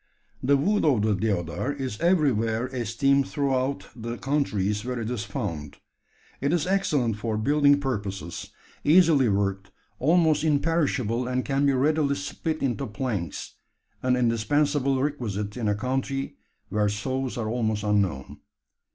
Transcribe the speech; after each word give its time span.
The 0.41 0.57
wood 0.57 0.83
of 0.83 1.03
the 1.03 1.13
deodar 1.13 1.71
is 1.73 1.99
everywhere 2.01 2.65
esteemed 2.73 3.27
throughout 3.27 3.87
the 3.95 4.17
countries 4.17 4.83
where 4.83 4.99
it 4.99 5.11
is 5.11 5.25
found. 5.25 5.77
It 6.41 6.51
is 6.51 6.65
excellent 6.65 7.17
for 7.17 7.37
building 7.37 7.79
purposes, 7.79 8.49
easily 8.83 9.29
worked, 9.29 9.69
almost 9.99 10.43
imperishable, 10.43 11.27
and 11.27 11.45
can 11.45 11.67
be 11.67 11.73
readily 11.73 12.15
split 12.15 12.63
into 12.63 12.87
planks 12.87 13.53
an 14.01 14.15
indispensable 14.15 14.99
requisite 14.99 15.55
in 15.55 15.67
a 15.67 15.75
country 15.75 16.35
where 16.69 16.89
saws 16.89 17.37
are 17.37 17.47
almost 17.49 17.83
unknown. 17.83 18.39